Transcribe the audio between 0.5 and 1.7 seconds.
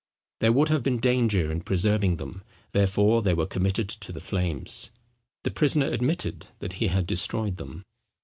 would have been danger in